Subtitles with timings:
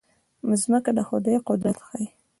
[0.47, 2.07] مځکه د خدای قدرت ښيي.